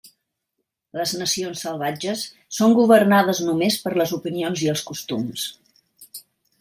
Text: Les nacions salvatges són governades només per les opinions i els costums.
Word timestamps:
Les 0.99 1.11
nacions 1.19 1.61
salvatges 1.65 2.23
són 2.59 2.73
governades 2.79 3.43
només 3.51 3.77
per 3.85 3.93
les 4.03 4.15
opinions 4.21 4.65
i 4.69 4.71
els 4.75 4.85
costums. 4.89 5.45